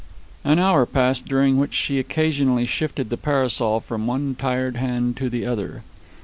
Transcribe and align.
An 0.43 0.57
hour 0.57 0.87
passed, 0.87 1.27
during 1.27 1.57
which 1.57 1.75
she 1.75 1.99
occasionally 1.99 2.65
shifted 2.65 3.11
the 3.11 3.17
parasol 3.17 3.79
from 3.81 4.07
one 4.07 4.33
tired 4.33 4.75
hand 4.77 5.15
to 5.17 5.29
the 5.29 5.45
other. 5.45 5.83